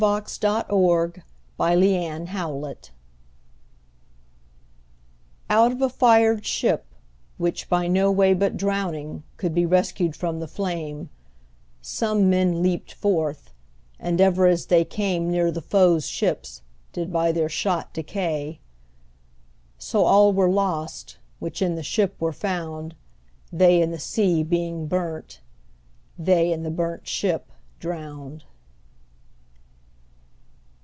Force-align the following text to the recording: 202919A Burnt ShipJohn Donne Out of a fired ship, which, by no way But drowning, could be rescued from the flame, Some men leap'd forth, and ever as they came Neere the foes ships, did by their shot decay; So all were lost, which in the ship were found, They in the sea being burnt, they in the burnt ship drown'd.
202919A 0.01 1.13
Burnt 1.13 1.21
ShipJohn 1.59 2.31
Donne 2.59 2.75
Out 5.47 5.71
of 5.71 5.79
a 5.79 5.89
fired 5.89 6.43
ship, 6.43 6.87
which, 7.37 7.69
by 7.69 7.85
no 7.87 8.11
way 8.11 8.33
But 8.33 8.57
drowning, 8.57 9.21
could 9.37 9.53
be 9.53 9.63
rescued 9.63 10.15
from 10.15 10.39
the 10.39 10.47
flame, 10.47 11.11
Some 11.83 12.31
men 12.31 12.63
leap'd 12.63 12.91
forth, 12.93 13.53
and 13.99 14.19
ever 14.19 14.47
as 14.47 14.65
they 14.65 14.83
came 14.83 15.29
Neere 15.29 15.51
the 15.51 15.61
foes 15.61 16.07
ships, 16.07 16.63
did 16.93 17.13
by 17.13 17.31
their 17.31 17.47
shot 17.47 17.93
decay; 17.93 18.59
So 19.77 20.05
all 20.05 20.33
were 20.33 20.49
lost, 20.49 21.19
which 21.37 21.61
in 21.61 21.75
the 21.75 21.83
ship 21.83 22.15
were 22.19 22.33
found, 22.33 22.95
They 23.53 23.79
in 23.79 23.91
the 23.91 23.99
sea 23.99 24.41
being 24.41 24.87
burnt, 24.87 25.41
they 26.17 26.51
in 26.51 26.63
the 26.63 26.71
burnt 26.71 27.07
ship 27.07 27.51
drown'd. 27.79 28.45